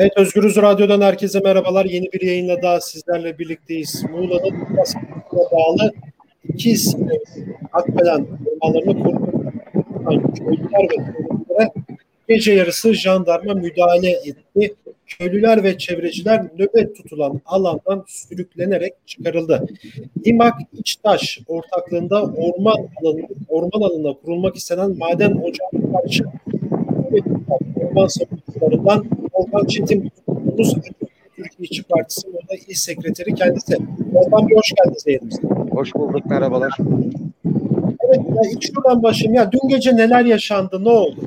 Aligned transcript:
Evet 0.00 0.12
Özgürüz 0.16 0.56
Radyo'dan 0.56 1.00
herkese 1.00 1.40
merhabalar. 1.40 1.84
Yeni 1.84 2.12
bir 2.12 2.20
yayınla 2.20 2.62
daha 2.62 2.80
sizlerle 2.80 3.38
birlikteyiz. 3.38 4.04
Muğla'nın 4.10 4.76
Kasımpaşa'ya 4.76 5.50
bağlı 5.52 5.92
iki 6.48 6.70
isimli 6.70 7.20
Akbelen 7.72 8.26
ormanlarını 8.46 9.02
koruyan 9.02 10.32
köylüler 10.32 10.82
ve 10.82 10.96
köylülere 10.96 11.72
gece 12.28 12.52
yarısı 12.52 12.94
jandarma 12.94 13.54
müdahale 13.54 14.10
etti. 14.10 14.74
Köylüler 15.06 15.64
ve 15.64 15.78
çevreciler 15.78 16.44
nöbet 16.58 16.96
tutulan 16.96 17.40
alandan 17.46 18.04
sürüklenerek 18.06 18.92
çıkarıldı. 19.06 19.66
İmak 20.24 20.54
İçtaş 20.72 21.38
ortaklığında 21.48 22.22
orman 22.22 22.88
alanı, 23.02 23.20
orman 23.48 23.80
alanına 23.80 24.12
kurulmak 24.12 24.56
istenen 24.56 24.98
maden 24.98 25.30
ocağına 25.30 26.00
karşı 26.00 26.24
orman 27.76 28.06
savunucularından 28.06 29.17
Volkan 29.38 29.66
Çetin 29.66 30.10
Ulus 30.26 30.74
Türkiye 31.36 31.50
İşçi 31.60 31.82
Partisi 31.82 32.28
orada 32.28 32.54
il 32.68 32.74
sekreteri 32.74 33.34
kendisi. 33.34 33.76
Volkan 34.12 34.48
bir 34.48 34.56
hoş 34.56 34.72
geldiniz 34.76 35.06
yayınımıza. 35.06 35.42
Hoş 35.70 35.94
bulduk, 35.94 36.26
merhabalar. 36.26 36.76
Evet, 38.00 38.20
ya 38.28 38.50
ilk 38.52 38.62
şuradan 38.62 39.02
başlayayım. 39.02 39.34
Ya 39.34 39.52
dün 39.52 39.68
gece 39.68 39.96
neler 39.96 40.24
yaşandı, 40.24 40.84
ne 40.84 40.88
oldu? 40.88 41.20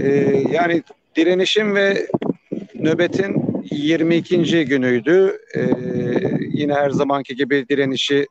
Ee, 0.00 0.42
yani 0.52 0.82
direnişin 1.16 1.74
ve 1.74 2.06
nöbetin 2.74 3.62
22. 3.70 4.64
günüydü. 4.64 5.38
Ee, 5.56 5.60
yine 6.52 6.74
her 6.74 6.90
zamanki 6.90 7.36
gibi 7.36 7.68
direnişi 7.68 8.26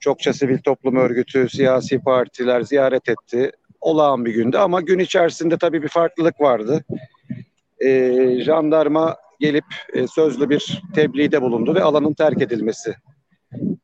çokça 0.00 0.32
sivil 0.32 0.58
toplum 0.58 0.96
örgütü, 0.96 1.48
siyasi 1.48 1.98
partiler 1.98 2.60
ziyaret 2.60 3.08
etti. 3.08 3.50
Olağan 3.80 4.24
bir 4.24 4.34
gündü 4.34 4.56
ama 4.56 4.80
gün 4.80 4.98
içerisinde 4.98 5.58
tabii 5.58 5.82
bir 5.82 5.88
farklılık 5.88 6.40
vardı. 6.40 6.84
Ee, 7.84 8.40
jandarma 8.40 9.16
gelip 9.40 9.64
e, 9.92 10.06
sözlü 10.06 10.50
bir 10.50 10.82
tebliğde 10.94 11.42
bulundu 11.42 11.74
ve 11.74 11.82
alanın 11.82 12.14
terk 12.14 12.42
edilmesi 12.42 12.94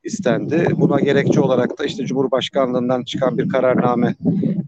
istendi. 0.05 0.67
Buna 0.73 1.01
gerekçe 1.01 1.41
olarak 1.41 1.79
da 1.79 1.85
işte 1.85 2.07
Cumhurbaşkanlığından 2.07 3.05
çıkan 3.05 3.39
bir 3.39 3.49
kararname 3.49 4.15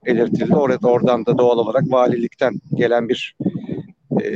belirtildi. 0.06 0.54
Orada 0.54 0.88
oradan 0.88 1.26
da 1.26 1.38
doğal 1.38 1.58
olarak 1.58 1.84
valilikten 1.86 2.60
gelen 2.74 3.08
bir 3.08 3.36
e, 4.22 4.28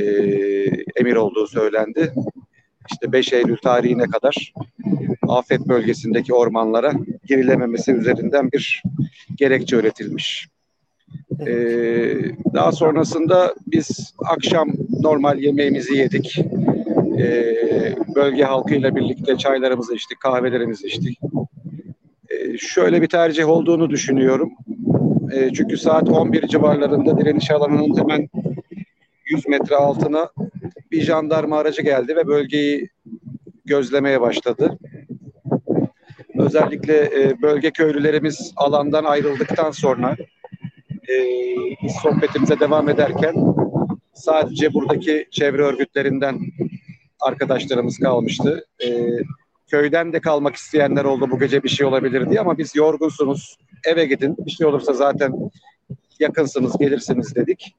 emir 0.95 1.15
olduğu 1.15 1.47
söylendi. 1.47 2.13
İşte 2.91 3.11
5 3.11 3.33
Eylül 3.33 3.57
tarihine 3.57 4.05
kadar 4.05 4.53
afet 5.27 5.67
bölgesindeki 5.67 6.33
ormanlara 6.33 6.93
girilememesi 7.27 7.91
üzerinden 7.91 8.51
bir 8.51 8.83
gerekçe 9.35 9.75
üretilmiş. 9.75 10.47
Ee, 11.47 12.00
daha 12.53 12.71
sonrasında 12.71 13.55
biz 13.67 14.13
akşam 14.25 14.69
normal 14.99 15.39
yemeğimizi 15.39 15.97
yedik. 15.97 16.37
Ee, 17.19 17.95
bölge 18.15 18.43
halkıyla 18.43 18.95
birlikte 18.95 19.37
çaylarımızı 19.37 19.95
içtik, 19.95 20.19
kahvelerimizi 20.19 20.87
içtik. 20.87 21.19
Ee, 22.29 22.57
şöyle 22.57 23.01
bir 23.01 23.07
tercih 23.07 23.49
olduğunu 23.49 23.89
düşünüyorum. 23.89 24.51
Ee, 25.33 25.49
çünkü 25.53 25.77
saat 25.77 26.09
11 26.09 26.47
civarlarında 26.47 27.17
direniş 27.17 27.51
alanının 27.51 27.97
hemen 27.97 28.29
100 29.25 29.47
metre 29.47 29.75
altına 29.75 30.29
bir 30.91 31.01
jandarma 31.01 31.57
aracı 31.57 31.81
geldi 31.81 32.15
ve 32.15 32.27
bölgeyi 32.27 32.89
gözlemeye 33.65 34.21
başladı. 34.21 34.77
Özellikle 36.35 36.97
e, 36.97 37.41
bölge 37.41 37.71
köylülerimiz 37.71 38.53
alandan 38.55 39.03
ayrıldıktan 39.03 39.71
sonra 39.71 40.15
e, 41.11 41.89
sohbetimize 42.03 42.59
devam 42.59 42.89
ederken 42.89 43.35
sadece 44.13 44.73
buradaki 44.73 45.27
çevre 45.31 45.61
örgütlerinden 45.61 46.39
arkadaşlarımız 47.19 47.97
kalmıştı. 47.97 48.65
E, 48.85 49.07
köyden 49.67 50.13
de 50.13 50.19
kalmak 50.19 50.55
isteyenler 50.55 51.05
oldu 51.05 51.31
bu 51.31 51.39
gece 51.39 51.63
bir 51.63 51.69
şey 51.69 51.85
olabilir 51.85 52.29
diye 52.29 52.39
ama 52.39 52.57
biz 52.57 52.75
yorgunsunuz 52.75 53.57
eve 53.85 54.05
gidin 54.05 54.35
bir 54.45 54.51
şey 54.51 54.67
olursa 54.67 54.93
zaten 54.93 55.33
yakınsınız 56.19 56.77
gelirsiniz 56.77 57.35
dedik. 57.35 57.75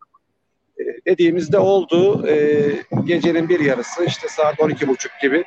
E, 0.79 0.85
dediğimizde 1.07 1.59
oldu. 1.59 2.29
E, 2.29 2.63
gecenin 3.05 3.49
bir 3.49 3.61
yarısı 3.61 4.05
işte 4.05 4.29
saat 4.29 4.59
12.30 4.59 5.09
gibi 5.23 5.45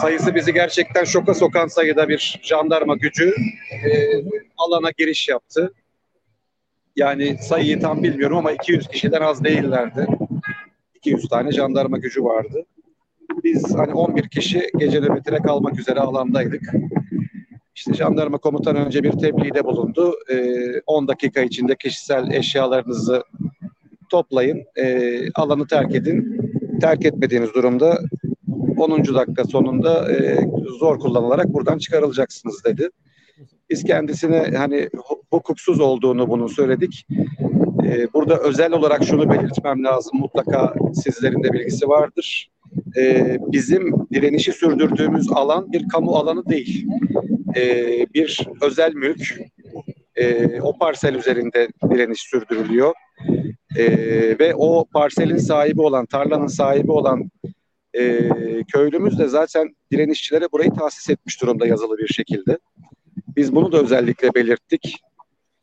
sayısı 0.00 0.34
bizi 0.34 0.52
gerçekten 0.52 1.04
şoka 1.04 1.34
sokan 1.34 1.66
sayıda 1.66 2.08
bir 2.08 2.40
jandarma 2.42 2.96
gücü 2.96 3.34
e, 3.72 3.88
alana 4.56 4.90
giriş 4.98 5.28
yaptı. 5.28 5.72
Yani 6.98 7.38
sayıyı 7.40 7.80
tam 7.80 8.02
bilmiyorum 8.02 8.36
ama 8.36 8.52
200 8.52 8.88
kişiden 8.88 9.20
az 9.20 9.44
değillerdi. 9.44 10.06
200 10.94 11.28
tane 11.28 11.52
jandarma 11.52 11.98
gücü 11.98 12.24
vardı. 12.24 12.64
Biz 13.44 13.74
hani 13.76 13.92
11 13.92 14.28
kişi 14.28 14.66
gece 14.78 15.00
nöbetine 15.00 15.38
kalmak 15.38 15.80
üzere 15.80 16.00
alandaydık. 16.00 16.62
İşte 17.74 17.94
jandarma 17.94 18.38
komutan 18.38 18.76
önce 18.76 19.02
bir 19.02 19.12
tebliğde 19.12 19.64
bulundu. 19.64 20.14
Ee, 20.30 20.80
10 20.86 21.08
dakika 21.08 21.40
içinde 21.40 21.76
kişisel 21.76 22.30
eşyalarınızı 22.30 23.22
toplayın, 24.10 24.64
e, 24.76 25.18
alanı 25.34 25.66
terk 25.66 25.94
edin. 25.94 26.40
Terk 26.80 27.04
etmediğiniz 27.04 27.54
durumda 27.54 27.98
10. 28.76 29.14
dakika 29.14 29.44
sonunda 29.44 30.12
e, 30.12 30.38
zor 30.78 30.98
kullanılarak 30.98 31.48
buradan 31.48 31.78
çıkarılacaksınız 31.78 32.64
dedi. 32.64 32.88
Biz 33.70 33.84
kendisine 33.84 34.56
hani 34.56 34.88
hukuksuz 35.30 35.80
olduğunu 35.80 36.28
bunu 36.28 36.48
söyledik. 36.48 37.06
Ee, 37.84 38.12
burada 38.12 38.38
özel 38.38 38.72
olarak 38.72 39.04
şunu 39.04 39.30
belirtmem 39.30 39.84
lazım. 39.84 40.18
Mutlaka 40.18 40.74
sizlerin 40.94 41.42
de 41.42 41.52
bilgisi 41.52 41.88
vardır. 41.88 42.50
Ee, 42.96 43.38
bizim 43.46 43.92
direnişi 44.12 44.52
sürdürdüğümüz 44.52 45.32
alan 45.32 45.72
bir 45.72 45.88
kamu 45.88 46.16
alanı 46.16 46.46
değil. 46.46 46.86
Ee, 47.56 48.06
bir 48.14 48.48
özel 48.62 48.94
mülk. 48.94 49.38
Ee, 50.16 50.60
o 50.60 50.78
parsel 50.78 51.14
üzerinde 51.14 51.68
direniş 51.90 52.20
sürdürülüyor. 52.20 52.94
Ee, 53.76 54.38
ve 54.38 54.54
o 54.54 54.84
parselin 54.84 55.36
sahibi 55.36 55.82
olan, 55.82 56.06
tarlanın 56.06 56.46
sahibi 56.46 56.92
olan 56.92 57.30
e, 57.98 58.30
köylümüz 58.72 59.18
de 59.18 59.28
zaten 59.28 59.76
direnişçilere 59.92 60.46
burayı 60.52 60.70
tahsis 60.70 61.10
etmiş 61.10 61.42
durumda 61.42 61.66
yazılı 61.66 61.98
bir 61.98 62.06
şekilde. 62.06 62.58
Biz 63.36 63.54
bunu 63.54 63.72
da 63.72 63.82
özellikle 63.82 64.34
belirttik. 64.34 64.96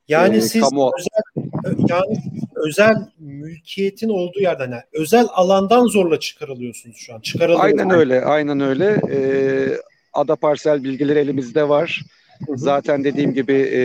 Yani 0.08 0.38
ee, 0.38 0.42
siz 0.42 0.62
kamu... 0.62 0.92
özel, 0.98 1.78
yani 1.90 2.18
özel 2.56 2.96
mülkiyetin 3.20 4.10
olduğu 4.10 4.40
yerden 4.40 4.72
yani 4.72 4.84
özel 4.94 5.28
alandan 5.34 5.86
zorla 5.86 6.20
çıkarılıyorsunuz 6.20 6.98
şu 6.98 7.14
an. 7.14 7.22
Aynen 7.58 7.90
öyle, 7.90 8.22
aynen 8.22 8.60
öyle. 8.60 9.02
Ee, 9.12 9.78
ada 10.14 10.36
parsel 10.36 10.84
bilgileri 10.84 11.20
elimizde 11.20 11.70
var. 11.70 12.02
Hı 12.48 12.54
hı. 12.54 12.58
Zaten 12.58 13.04
dediğim 13.04 13.34
gibi 13.34 13.54
e, 13.54 13.82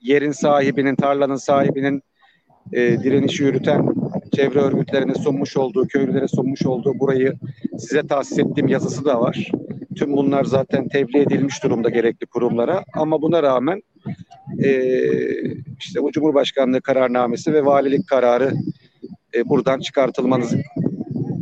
yerin 0.00 0.32
sahibinin, 0.32 0.96
tarlanın 0.96 1.36
sahibinin 1.36 2.02
e, 2.72 3.02
direnişi 3.02 3.42
yürüten 3.42 3.94
çevre 4.36 4.60
örgütlerine 4.60 5.14
sunmuş 5.14 5.56
olduğu, 5.56 5.86
köylülere 5.86 6.28
sunmuş 6.28 6.66
olduğu 6.66 6.98
burayı 6.98 7.34
size 7.78 8.06
tahsis 8.06 8.38
ettiğim 8.38 8.68
yazısı 8.68 9.04
da 9.04 9.20
var. 9.20 9.50
Tüm 9.96 10.16
bunlar 10.16 10.44
zaten 10.44 10.88
tebliğ 10.88 11.18
edilmiş 11.18 11.62
durumda 11.64 11.88
gerekli 11.88 12.26
kurumlara. 12.26 12.84
Ama 12.94 13.22
buna 13.22 13.42
rağmen 13.42 13.82
e, 14.58 14.70
işte 15.78 16.02
bu 16.02 16.12
Cumhurbaşkanlığı 16.12 16.80
kararnamesi 16.80 17.52
ve 17.52 17.64
valilik 17.64 18.08
kararı 18.08 18.52
e, 19.34 19.48
buradan 19.48 19.80
çıkartılmanız 19.80 20.54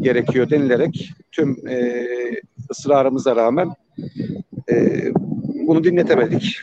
gerekiyor 0.00 0.50
denilerek 0.50 1.10
tüm 1.32 1.68
e, 1.68 2.06
ısrarımıza 2.70 3.36
rağmen 3.36 3.68
e, 4.72 5.02
bunu 5.66 5.84
dinletemedik. 5.84 6.60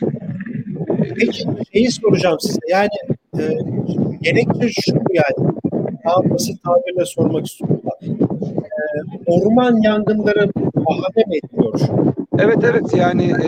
Peki 1.16 1.44
şeyi 1.72 1.90
soracağım 1.90 2.38
size. 2.40 2.58
Yani 2.70 2.88
e, 3.38 3.42
gerekçe 4.22 4.68
şu 4.68 4.92
yani 4.92 5.50
daha 6.04 6.30
basit 6.30 6.62
tabirle 6.64 7.04
sormak 7.04 7.46
istiyorum. 7.46 7.80
E, 8.02 8.76
orman 9.26 9.82
yangınları 9.82 10.50
bahane 10.56 11.24
mi 11.26 11.36
ediyor? 11.44 11.80
Evet 12.38 12.58
evet 12.64 12.94
yani 12.96 13.24
e, 13.24 13.46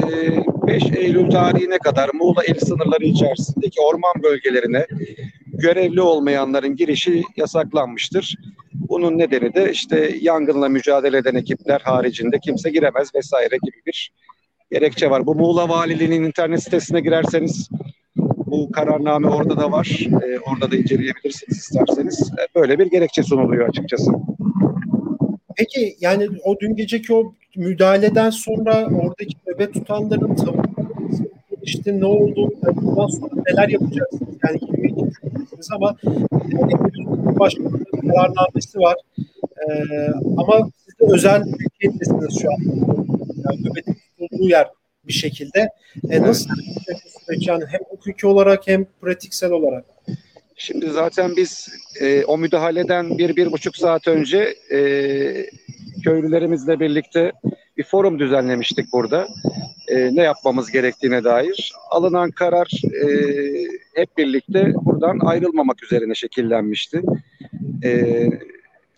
5 0.79 0.97
Eylül 0.97 1.31
tarihine 1.31 1.79
kadar 1.79 2.11
Muğla 2.15 2.45
il 2.45 2.55
sınırları 2.55 3.05
içerisindeki 3.05 3.81
orman 3.81 4.23
bölgelerine 4.23 4.87
görevli 5.47 6.01
olmayanların 6.01 6.77
girişi 6.77 7.23
yasaklanmıştır. 7.37 8.35
Bunun 8.75 9.19
nedeni 9.19 9.55
de 9.55 9.73
işte 9.73 10.17
yangınla 10.21 10.69
mücadele 10.69 11.19
eden 11.19 11.35
ekipler 11.35 11.81
haricinde 11.81 12.39
kimse 12.39 12.71
giremez 12.71 13.15
vesaire 13.15 13.57
gibi 13.65 13.77
bir 13.87 14.13
gerekçe 14.71 15.11
var. 15.11 15.27
Bu 15.27 15.35
Muğla 15.35 15.69
Valiliği'nin 15.69 16.23
internet 16.23 16.63
sitesine 16.63 17.01
girerseniz 17.01 17.69
bu 18.47 18.73
kararname 18.73 19.29
orada 19.29 19.57
da 19.57 19.73
var. 19.73 20.07
E, 20.23 20.39
orada 20.39 20.71
da 20.71 20.77
inceleyebilirsiniz 20.77 21.59
isterseniz. 21.59 22.33
E, 22.33 22.61
böyle 22.61 22.79
bir 22.79 22.87
gerekçe 22.87 23.23
sunuluyor 23.23 23.69
açıkçası. 23.69 24.11
Peki 25.59 25.97
yani 26.01 26.29
o 26.45 26.61
dün 26.61 26.77
geceki 26.77 27.15
o 27.15 27.35
müdahaleden 27.57 28.31
sonra 28.31 28.87
oradaki 28.87 29.35
nöbet 29.47 29.75
tutanların 29.75 30.37
savunması 30.37 31.25
işte 31.63 32.01
ne 32.01 32.07
oldu? 32.07 32.53
Bundan 32.83 33.07
sonra 33.07 33.43
neler 33.49 33.69
yapacaksınız? 33.69 34.35
Yani 34.45 34.59
22 34.83 35.05
ama 35.73 35.97
yani 36.33 36.73
Cumhurbaşkanı'nın 36.95 38.09
kararnamesi 38.09 38.79
var. 38.79 38.97
Ee, 39.59 40.09
ama 40.37 40.71
siz 40.85 40.99
de 40.99 41.15
özel 41.15 41.43
ülkedesiniz 41.43 42.43
şu 42.43 42.49
an. 42.49 42.59
Yani 43.45 43.63
nöbetin 43.63 43.95
tutulduğu 43.95 44.49
yer 44.49 44.69
bir 45.05 45.13
şekilde. 45.13 45.69
E, 46.11 46.23
nasıl 46.23 46.51
evet. 47.29 47.47
yani 47.47 47.65
hem 47.69 47.81
hukuki 47.89 48.27
olarak 48.27 48.67
hem 48.67 48.87
pratiksel 49.01 49.51
olarak? 49.51 49.85
Şimdi 50.59 50.91
zaten 50.91 51.37
biz 51.37 51.69
e, 52.01 52.25
o 52.25 52.39
müdahaleden 52.39 53.19
bir, 53.19 53.37
bir 53.37 53.53
buçuk 53.53 53.77
saat 53.77 54.09
önce 54.09 54.55
e, 54.73 54.79
köylülerimizle 56.05 56.81
birlikte 56.81 57.33
bir 57.77 57.85
forum 57.85 58.19
düzenlemiştik 58.19 58.93
burada. 58.93 59.29
E, 59.89 60.17
ne 60.17 60.23
yapmamız 60.23 60.71
gerektiğine 60.71 61.25
dair. 61.25 61.73
Alınan 61.91 62.31
karar 62.31 62.71
e, 62.85 63.09
hep 63.95 64.17
birlikte 64.17 64.73
buradan 64.75 65.19
ayrılmamak 65.19 65.85
üzerine 65.85 66.15
şekillenmişti. 66.15 67.03
E, 67.85 68.25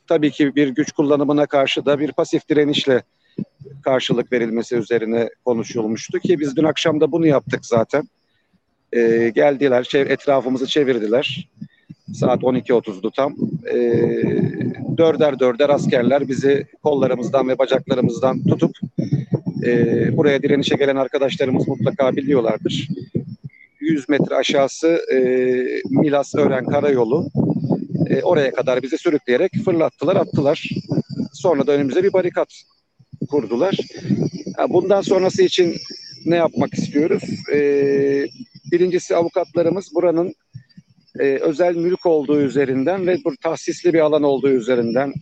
tabii 0.06 0.30
ki 0.30 0.56
bir 0.56 0.68
güç 0.68 0.92
kullanımına 0.92 1.46
karşı 1.46 1.86
da 1.86 1.98
bir 2.00 2.12
pasif 2.12 2.48
direnişle 2.48 3.02
karşılık 3.82 4.32
verilmesi 4.32 4.76
üzerine 4.76 5.28
konuşulmuştu 5.44 6.18
ki 6.18 6.40
biz 6.40 6.56
dün 6.56 6.64
akşam 6.64 7.00
da 7.00 7.12
bunu 7.12 7.26
yaptık 7.26 7.66
zaten. 7.66 8.08
E, 8.92 9.32
geldiler, 9.34 9.84
çev- 9.84 10.12
etrafımızı 10.12 10.66
çevirdiler. 10.66 11.48
Saat 12.14 12.42
12.30'du 12.42 13.10
tam. 13.10 13.36
E, 13.66 13.76
dörder 14.98 15.38
dörder 15.38 15.68
askerler 15.68 16.28
bizi 16.28 16.66
kollarımızdan 16.82 17.48
ve 17.48 17.58
bacaklarımızdan 17.58 18.44
tutup 18.44 18.76
e, 19.66 20.16
buraya 20.16 20.42
direnişe 20.42 20.76
gelen 20.76 20.96
arkadaşlarımız 20.96 21.68
mutlaka 21.68 22.16
biliyorlardır. 22.16 22.88
100 23.80 24.08
metre 24.08 24.34
aşağısı 24.34 25.00
e, 25.12 25.18
Milas 25.90 26.34
Ören 26.34 26.64
Karayolu. 26.64 27.28
E, 28.06 28.22
oraya 28.22 28.50
kadar 28.50 28.82
bizi 28.82 28.98
sürükleyerek 28.98 29.52
fırlattılar, 29.64 30.16
attılar. 30.16 30.68
Sonra 31.32 31.66
da 31.66 31.72
önümüze 31.72 32.04
bir 32.04 32.12
barikat 32.12 32.48
kurdular. 33.30 33.76
Bundan 34.68 35.00
sonrası 35.00 35.42
için 35.42 35.76
ne 36.24 36.36
yapmak 36.36 36.74
istiyoruz? 36.74 37.22
Ee, 37.52 38.26
birincisi 38.72 39.16
avukatlarımız 39.16 39.94
buranın 39.94 40.34
e, 41.18 41.22
özel 41.22 41.76
mülk 41.76 42.06
olduğu 42.06 42.40
üzerinden 42.40 43.06
ve 43.06 43.18
bu 43.24 43.36
tahsisli 43.36 43.94
bir 43.94 44.00
alan 44.00 44.22
olduğu 44.22 44.50
üzerinden 44.50 45.12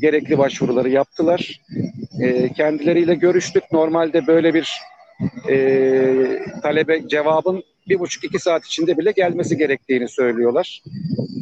gerekli 0.00 0.38
başvuruları 0.38 0.88
yaptılar. 0.88 1.60
E, 2.22 2.52
kendileriyle 2.52 3.14
görüştük. 3.14 3.62
Normalde 3.72 4.26
böyle 4.26 4.54
bir 4.54 4.80
e, 5.48 5.56
talebe 6.62 7.08
cevabın 7.08 7.62
bir 7.88 7.98
buçuk 7.98 8.24
iki 8.24 8.38
saat 8.38 8.66
içinde 8.66 8.98
bile 8.98 9.10
gelmesi 9.10 9.56
gerektiğini 9.56 10.08
söylüyorlar. 10.08 10.82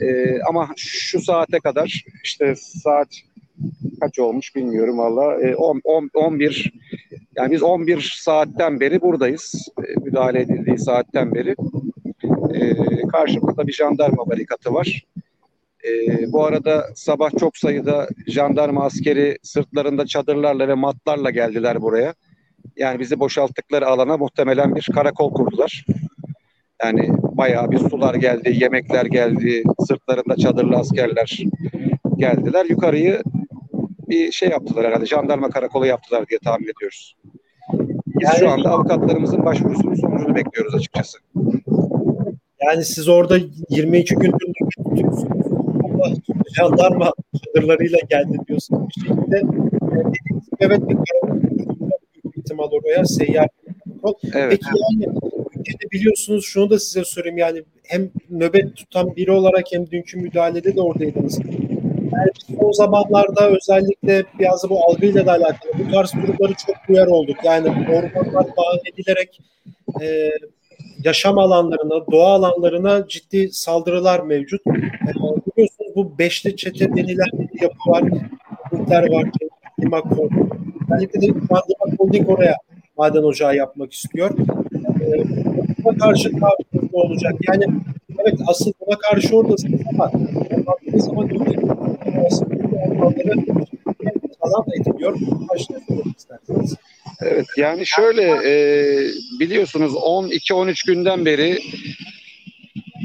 E, 0.02 0.38
ama 0.48 0.68
şu 0.76 1.20
saate 1.20 1.60
kadar 1.60 2.04
işte 2.24 2.54
saat 2.56 3.08
kaç 4.00 4.18
olmuş 4.18 4.56
bilmiyorum 4.56 4.98
valla. 4.98 5.42
E, 5.42 5.56
10, 5.56 5.80
10, 5.84 6.10
11 6.14 6.72
yani 7.36 7.52
biz 7.52 7.62
11 7.62 8.18
saatten 8.20 8.80
beri 8.80 9.00
buradayız. 9.00 9.68
E, 9.78 10.00
müdahale 10.00 10.40
edildiği 10.40 10.78
saatten 10.78 11.34
beri. 11.34 11.54
E, 12.54 12.76
karşımızda 13.12 13.66
bir 13.66 13.72
jandarma 13.72 14.26
barikatı 14.26 14.74
var. 14.74 15.04
E, 15.84 16.32
bu 16.32 16.44
arada 16.44 16.86
sabah 16.94 17.30
çok 17.38 17.56
sayıda 17.56 18.08
jandarma 18.26 18.84
askeri 18.84 19.38
sırtlarında 19.42 20.06
çadırlarla 20.06 20.68
ve 20.68 20.74
matlarla 20.74 21.30
geldiler 21.30 21.82
buraya. 21.82 22.14
Yani 22.76 23.00
bizi 23.00 23.20
boşalttıkları 23.20 23.86
alana 23.86 24.16
muhtemelen 24.16 24.74
bir 24.74 24.88
karakol 24.94 25.34
kurdular. 25.34 25.86
Yani 26.82 27.10
bayağı 27.22 27.70
bir 27.70 27.78
sular 27.78 28.14
geldi, 28.14 28.56
yemekler 28.62 29.06
geldi, 29.06 29.62
sırtlarında 29.88 30.36
çadırlı 30.36 30.76
askerler 30.76 31.38
geldiler. 32.16 32.64
Yukarıyı 32.64 33.22
bir 34.08 34.32
şey 34.32 34.48
yaptılar 34.48 34.86
herhalde. 34.86 35.06
Jandarma 35.06 35.50
karakolu 35.50 35.86
yaptılar 35.86 36.28
diye 36.28 36.38
tahmin 36.44 36.68
ediyoruz. 36.68 37.15
Biz 38.20 38.28
yani, 38.28 38.38
şu 38.38 38.50
anda 38.50 38.70
avukatlarımızın 38.70 39.44
başvurusunun 39.44 39.94
sonucunu 39.94 40.34
bekliyoruz 40.34 40.74
açıkçası. 40.74 41.18
Yani 42.66 42.84
siz 42.84 43.08
orada 43.08 43.38
22 43.70 44.14
gündür 44.14 44.46
ama 45.84 46.04
jandarma 46.56 47.12
çadırlarıyla 47.44 47.98
geldi 48.10 48.38
diyorsunuz 48.48 48.88
bir 48.88 49.00
şekilde. 49.00 49.42
Evet 50.60 50.80
bir 50.88 50.96
büyük 52.24 52.38
ihtimal 52.38 52.68
oraya 52.70 53.04
seyyar 53.04 53.48
Evet. 54.34 54.50
Peki 54.50 54.66
yani 54.92 55.18
ülkede 55.56 55.90
biliyorsunuz 55.92 56.44
şunu 56.44 56.70
da 56.70 56.78
size 56.78 57.04
sorayım 57.04 57.38
yani 57.38 57.62
hem 57.82 58.10
nöbet 58.30 58.76
tutan 58.76 59.16
biri 59.16 59.30
olarak 59.30 59.64
hem 59.72 59.90
dünkü 59.90 60.18
müdahalede 60.18 60.76
de 60.76 60.80
oradaydınız. 60.80 61.38
Yani 62.12 62.58
son 62.60 62.72
zamanlarda 62.72 63.50
özellikle 63.50 64.24
biraz 64.38 64.70
bu 64.70 64.84
algıyla 64.84 65.26
da 65.26 65.32
alakalı 65.32 65.72
bu 65.78 65.92
tarz 65.92 66.12
durumları 66.12 66.52
çok 66.66 66.76
duyar 66.88 67.06
olduk. 67.06 67.36
Yani 67.44 67.68
ormanlar 67.68 68.46
dağın 68.56 68.80
edilerek 68.92 69.40
e, 70.02 70.30
yaşam 71.04 71.38
alanlarına, 71.38 72.06
doğa 72.12 72.34
alanlarına 72.34 73.08
ciddi 73.08 73.48
saldırılar 73.52 74.20
mevcut. 74.20 74.66
E, 74.66 75.10
biliyorsunuz 75.16 75.92
bu 75.96 76.18
beşli 76.18 76.56
çete 76.56 76.88
denilen 76.88 77.30
bir 77.32 77.62
yapı 77.62 77.90
var. 77.90 78.04
Kurtlar 78.70 79.10
var, 79.10 79.30
Limak 79.80 80.04
Özellikle 80.92 81.20
de 81.20 81.26
Limak 81.26 81.64
Holding 81.98 82.30
oraya 82.30 82.56
maden 82.98 83.22
ocağı 83.22 83.56
yapmak 83.56 83.92
istiyor. 83.92 84.30
E, 85.00 85.24
buna 85.84 85.98
karşı 85.98 86.32
ne 86.32 86.88
olacak? 86.92 87.34
Yani 87.48 87.64
evet 88.18 88.40
asıl 88.46 88.72
buna 88.80 88.98
karşı 88.98 89.36
oradasınız 89.36 89.80
ama 89.94 90.10
baktığınız 90.66 91.04
zaman 91.04 91.28
Evet 97.20 97.46
yani 97.56 97.86
şöyle 97.86 98.22
e, 98.22 98.54
biliyorsunuz 99.40 99.92
12-13 99.94 100.86
günden 100.86 101.24
beri 101.24 101.58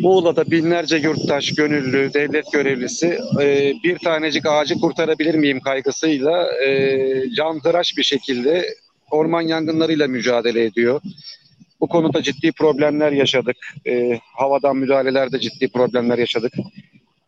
Muğla'da 0.02 0.52
binlerce 0.52 0.98
yurttaş, 0.98 1.56
gönüllü, 1.56 2.14
devlet 2.14 2.52
görevlisi 2.52 3.20
e, 3.42 3.74
bir 3.84 3.98
tanecik 3.98 4.46
ağacı 4.46 4.76
kurtarabilir 4.76 5.36
miyim 5.36 5.60
kaygısıyla 5.60 6.64
e, 6.66 7.24
cantıraş 7.38 7.98
bir 7.98 8.04
şekilde 8.04 8.66
orman 9.12 9.42
yangınlarıyla 9.42 10.08
mücadele 10.08 10.64
ediyor. 10.64 11.02
Bu 11.82 11.88
konuda 11.88 12.24
ciddi 12.24 12.52
problemler 12.52 13.12
yaşadık. 13.12 13.58
E, 13.88 14.20
havadan 14.36 14.78
müdahalelerde 14.78 15.40
ciddi 15.40 15.72
problemler 15.72 16.18
yaşadık. 16.18 16.54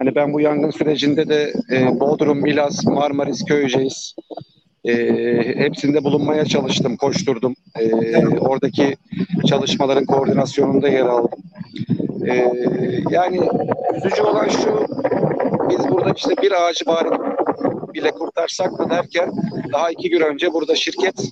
Hani 0.03 0.15
ben 0.15 0.33
bu 0.33 0.41
yangın 0.41 0.71
sürecinde 0.71 1.29
de 1.29 1.53
e, 1.71 2.00
Bodrum, 2.00 2.41
Milas, 2.41 2.86
Marmaris, 2.86 3.45
Köyceğiz 3.45 4.15
e, 4.86 4.93
hepsinde 5.55 6.03
bulunmaya 6.03 6.45
çalıştım, 6.45 6.98
koşturdum. 6.98 7.55
E, 7.79 7.91
oradaki 8.27 8.95
çalışmaların 9.48 10.05
koordinasyonunda 10.05 10.89
yer 10.89 11.05
aldım. 11.05 11.39
E, 12.27 12.51
yani 13.10 13.39
üzücü 13.95 14.22
olan 14.22 14.48
şu, 14.48 14.86
biz 15.69 15.89
burada 15.89 16.13
işte 16.15 16.36
bir 16.41 16.51
ağacı 16.51 16.86
bari 16.86 17.10
bile 17.93 18.12
kurtarsak 18.12 18.79
mı 18.79 18.89
derken 18.89 19.31
daha 19.74 19.91
iki 19.91 20.10
gün 20.10 20.22
önce 20.22 20.53
burada 20.53 20.75
şirket 20.75 21.29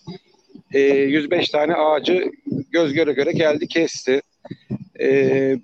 e, 0.74 0.80
105 0.80 1.50
tane 1.50 1.75
ağacı 1.75 2.32
göz 2.72 2.94
göre 2.94 3.13
göre 3.13 3.32
geldi 3.32 3.68
kesti. 3.68 4.22
E, 5.01 5.56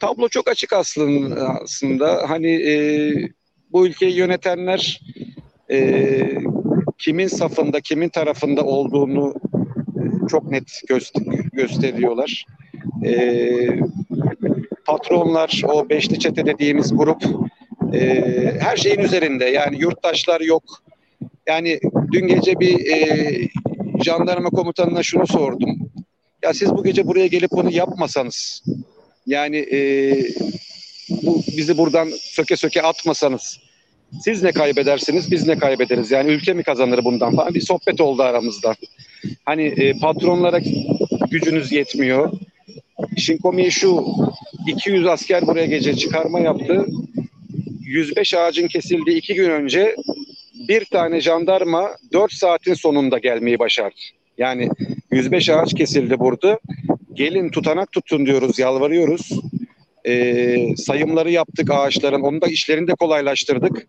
tablo 0.00 0.28
çok 0.28 0.48
açık 0.48 0.72
aslında. 0.72 1.60
aslında. 1.62 2.24
Hani 2.28 2.50
e, 2.50 2.74
bu 3.72 3.86
ülkeyi 3.86 4.16
yönetenler 4.16 5.00
e, 5.70 6.20
kimin 6.98 7.26
safında, 7.26 7.80
kimin 7.80 8.08
tarafında 8.08 8.64
olduğunu 8.64 9.34
e, 9.96 10.28
çok 10.28 10.50
net 10.50 10.82
göster 10.88 11.22
gösteriyorlar. 11.52 12.46
E, 13.04 13.66
patronlar, 14.86 15.62
o 15.64 15.88
beşli 15.88 16.18
çete 16.18 16.46
dediğimiz 16.46 16.96
grup 16.96 17.22
e, 17.92 18.00
her 18.60 18.76
şeyin 18.76 18.98
üzerinde. 18.98 19.44
Yani 19.44 19.80
yurttaşlar 19.80 20.40
yok. 20.40 20.62
Yani 21.48 21.80
dün 22.12 22.26
gece 22.26 22.60
bir 22.60 22.86
e, 22.86 23.48
jandarma 24.04 24.50
komutanına 24.50 25.02
şunu 25.02 25.26
sordum. 25.26 25.78
Ya 26.42 26.54
siz 26.54 26.70
bu 26.70 26.84
gece 26.84 27.06
buraya 27.06 27.26
gelip 27.26 27.50
bunu 27.50 27.70
yapmasanız 27.70 28.62
yani 29.28 29.56
e, 29.56 29.78
bu 31.10 31.42
bizi 31.56 31.78
buradan 31.78 32.08
söke 32.20 32.56
söke 32.56 32.82
atmasanız 32.82 33.60
siz 34.20 34.42
ne 34.42 34.52
kaybedersiniz 34.52 35.30
biz 35.30 35.46
ne 35.46 35.58
kaybederiz 35.58 36.10
yani 36.10 36.30
ülke 36.30 36.52
mi 36.52 36.62
kazanır 36.62 37.04
bundan 37.04 37.36
falan 37.36 37.54
bir 37.54 37.60
sohbet 37.60 38.00
oldu 38.00 38.22
aramızda. 38.22 38.74
Hani 39.44 39.62
e, 39.62 39.98
patronlara 39.98 40.60
gücünüz 41.30 41.72
yetmiyor. 41.72 42.32
İşin 43.16 43.38
komiği 43.38 43.70
şu 43.70 44.06
200 44.66 45.06
asker 45.06 45.46
buraya 45.46 45.66
gece 45.66 45.96
çıkarma 45.96 46.40
yaptı. 46.40 46.86
105 47.80 48.34
ağacın 48.34 48.68
kesildiği 48.68 49.16
iki 49.16 49.34
gün 49.34 49.50
önce 49.50 49.96
bir 50.68 50.84
tane 50.84 51.20
jandarma 51.20 51.88
4 52.12 52.32
saatin 52.32 52.74
sonunda 52.74 53.18
gelmeyi 53.18 53.58
başardı. 53.58 53.96
Yani 54.38 54.68
105 55.10 55.48
ağaç 55.48 55.74
kesildi 55.74 56.18
burada 56.18 56.58
gelin 57.18 57.48
tutanak 57.48 57.92
tutun 57.92 58.26
diyoruz, 58.26 58.58
yalvarıyoruz. 58.58 59.30
E, 60.04 60.76
sayımları 60.76 61.30
yaptık 61.30 61.70
ağaçların. 61.70 62.20
Onu 62.20 62.40
da 62.40 62.46
işlerini 62.46 62.88
de 62.88 62.94
kolaylaştırdık. 62.94 63.86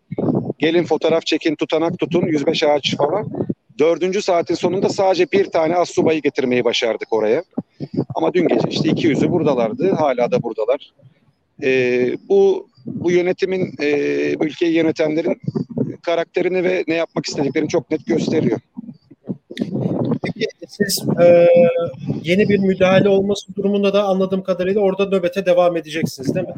Gelin 0.59 0.83
fotoğraf 0.83 1.25
çekin, 1.25 1.55
tutanak 1.55 1.99
tutun, 1.99 2.27
105 2.27 2.63
ağaç 2.63 2.97
falan. 2.97 3.31
Dördüncü 3.79 4.21
saatin 4.21 4.55
sonunda 4.55 4.89
sadece 4.89 5.31
bir 5.31 5.45
tane 5.45 5.75
az 5.75 5.89
subayı 5.89 6.21
getirmeyi 6.21 6.63
başardık 6.63 7.13
oraya. 7.13 7.43
Ama 8.15 8.33
dün 8.33 8.47
gece 8.47 8.69
işte 8.69 8.89
200'ü 8.89 9.31
buradalardı. 9.31 9.91
Hala 9.91 10.31
da 10.31 10.43
buradalar. 10.43 10.91
E, 11.63 11.69
bu 12.29 12.67
bu 12.85 13.11
yönetimin, 13.11 13.73
e, 13.81 13.89
ülkeyi 14.41 14.73
yönetenlerin 14.73 15.41
karakterini 16.01 16.63
ve 16.63 16.83
ne 16.87 16.93
yapmak 16.93 17.25
istediklerini 17.25 17.69
çok 17.69 17.91
net 17.91 18.05
gösteriyor. 18.05 18.59
Peki 20.23 20.47
siz 20.67 21.05
e, 21.23 21.47
yeni 22.23 22.49
bir 22.49 22.59
müdahale 22.59 23.09
olması 23.09 23.55
durumunda 23.55 23.93
da 23.93 24.03
anladığım 24.03 24.43
kadarıyla 24.43 24.81
orada 24.81 25.05
nöbete 25.05 25.45
devam 25.45 25.77
edeceksiniz 25.77 26.35
değil 26.35 26.47
mi? 26.47 26.53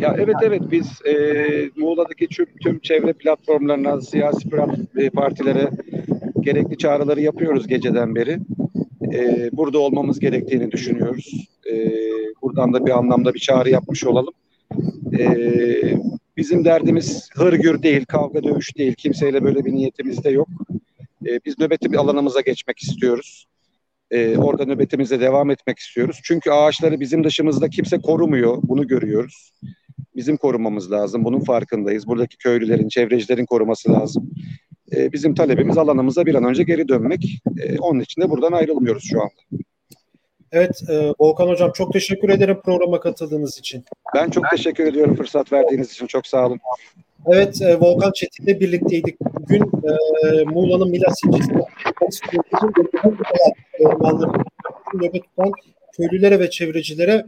Ya 0.00 0.16
evet 0.18 0.36
evet 0.42 0.62
biz 0.70 0.86
e, 1.06 1.14
Muğla'daki 1.76 2.26
tüm, 2.26 2.46
tüm 2.60 2.78
çevre 2.78 3.12
platformlarına, 3.12 4.00
siyasi 4.00 4.48
e, 4.96 5.10
partilere 5.10 5.70
gerekli 6.40 6.78
çağrıları 6.78 7.20
yapıyoruz 7.20 7.66
geceden 7.66 8.14
beri. 8.14 8.38
E, 9.14 9.50
burada 9.52 9.78
olmamız 9.78 10.20
gerektiğini 10.20 10.70
düşünüyoruz. 10.70 11.48
E, 11.72 11.90
buradan 12.42 12.72
da 12.72 12.86
bir 12.86 12.98
anlamda 12.98 13.34
bir 13.34 13.40
çağrı 13.40 13.70
yapmış 13.70 14.04
olalım. 14.04 14.34
E, 15.18 15.28
bizim 16.36 16.64
derdimiz 16.64 17.28
hırgür 17.34 17.82
değil, 17.82 18.04
kavga 18.04 18.42
dövüş 18.42 18.76
değil. 18.76 18.94
Kimseyle 18.94 19.44
böyle 19.44 19.64
bir 19.64 19.72
niyetimiz 19.72 20.24
de 20.24 20.30
yok. 20.30 20.48
E, 21.26 21.40
biz 21.44 21.58
nöbeti 21.58 21.92
bir 21.92 21.96
alanımıza 21.96 22.40
geçmek 22.40 22.78
istiyoruz. 22.78 23.46
E, 24.10 24.38
orada 24.38 24.64
nöbetimize 24.64 25.20
devam 25.20 25.50
etmek 25.50 25.78
istiyoruz. 25.78 26.20
Çünkü 26.24 26.50
ağaçları 26.50 27.00
bizim 27.00 27.24
dışımızda 27.24 27.68
kimse 27.68 27.98
korumuyor. 27.98 28.58
Bunu 28.62 28.86
görüyoruz. 28.86 29.52
Bizim 30.16 30.36
korumamız 30.36 30.92
lazım. 30.92 31.24
Bunun 31.24 31.40
farkındayız. 31.40 32.06
Buradaki 32.06 32.36
köylülerin, 32.36 32.88
çevrecilerin 32.88 33.46
koruması 33.46 33.92
lazım. 33.92 34.30
E, 34.96 35.12
bizim 35.12 35.34
talebimiz 35.34 35.78
alanımıza 35.78 36.26
bir 36.26 36.34
an 36.34 36.44
önce 36.44 36.62
geri 36.62 36.88
dönmek. 36.88 37.42
E, 37.58 37.78
onun 37.78 38.00
için 38.00 38.22
de 38.22 38.30
buradan 38.30 38.52
ayrılmıyoruz 38.52 39.04
şu 39.10 39.20
anda. 39.22 39.64
Evet, 40.52 40.82
e, 40.88 41.12
Volkan 41.20 41.48
Hocam 41.48 41.72
çok 41.72 41.92
teşekkür 41.92 42.28
ederim 42.28 42.60
programa 42.64 43.00
katıldığınız 43.00 43.58
için. 43.58 43.84
Ben 44.14 44.30
çok 44.30 44.44
teşekkür 44.50 44.86
ediyorum 44.86 45.16
fırsat 45.16 45.52
verdiğiniz 45.52 45.92
için. 45.92 46.06
Çok 46.06 46.26
sağ 46.26 46.46
olun. 46.46 46.60
Evet, 47.26 47.62
e, 47.62 47.80
Volkan 47.80 48.12
Çetin'le 48.12 48.60
birlikteydik. 48.60 49.20
Bugün 49.20 49.62
e, 49.62 50.44
Muğla'nın 50.44 50.90
Milas 50.90 51.14
ilçesinde 51.26 51.62
nöbet 54.94 55.22
köylülere 55.96 56.40
ve 56.40 56.50
çevrecilere 56.50 57.26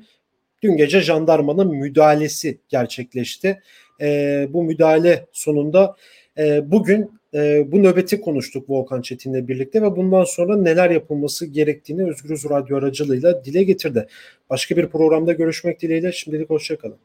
dün 0.63 0.77
gece 0.77 1.01
jandarmanın 1.01 1.75
müdahalesi 1.75 2.59
gerçekleşti. 2.69 3.61
E, 4.01 4.49
bu 4.51 4.63
müdahale 4.63 5.27
sonunda 5.33 5.97
e, 6.39 6.71
bugün 6.71 7.11
e, 7.35 7.73
bu 7.73 7.83
nöbeti 7.83 8.21
konuştuk 8.21 8.71
Volkan 8.71 9.03
Çetin'le 9.03 9.49
birlikte 9.49 9.83
ve 9.83 9.97
bundan 9.97 10.25
sonra 10.25 10.57
neler 10.57 10.91
yapılması 10.91 11.47
gerektiğini 11.47 12.11
Özgürüz 12.11 12.45
Radyo 12.51 12.77
aracılığıyla 12.77 13.45
dile 13.45 13.63
getirdi. 13.63 14.07
Başka 14.51 14.77
bir 14.77 14.87
programda 14.87 15.33
görüşmek 15.33 15.81
dileğiyle 15.81 16.13
şimdilik 16.13 16.51
hoşçakalın. 16.51 16.97